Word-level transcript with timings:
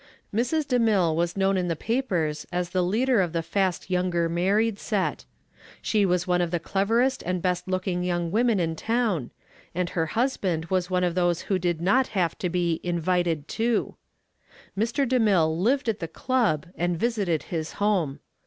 Mrs. 0.33 0.65
DeMille 0.65 1.13
was 1.15 1.37
known 1.37 1.57
in 1.57 1.67
the 1.67 1.75
papers 1.75 2.47
as 2.51 2.71
the 2.71 2.81
leader 2.81 3.21
of 3.21 3.33
the 3.33 3.43
fast 3.43 3.91
younger 3.91 4.27
married 4.27 4.79
set. 4.79 5.25
She 5.79 6.07
was 6.07 6.25
one 6.25 6.41
of 6.41 6.49
the 6.49 6.59
cleverest 6.59 7.21
and 7.21 7.39
best 7.39 7.67
looking 7.67 8.03
young 8.03 8.31
women 8.31 8.59
in 8.59 8.75
town, 8.75 9.29
and 9.75 9.91
her 9.91 10.07
husband 10.17 10.65
was 10.71 10.89
of 10.89 11.13
those 11.13 11.41
who 11.41 11.59
did 11.59 11.81
not 11.81 12.07
have 12.17 12.35
to 12.39 12.49
be 12.49 12.79
"invited 12.81 13.47
too." 13.47 13.93
Mr. 14.75 15.07
DeMille 15.07 15.55
lived 15.55 15.87
at 15.87 15.99
the 15.99 16.07
club 16.07 16.65
and 16.75 16.97
visited 16.97 17.43
his 17.43 17.73
home. 17.73 18.19